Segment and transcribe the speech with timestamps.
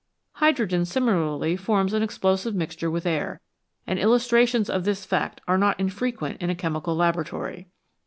[0.37, 3.39] Hydrogen similarly forms an explosive mixture with air,
[3.85, 7.67] and illustrations of this fact are not infrequent in a chemical laboratory.